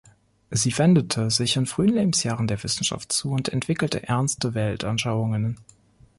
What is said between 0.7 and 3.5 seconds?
wendete sich in frühen Lebensjahren der Wissenschaft zu und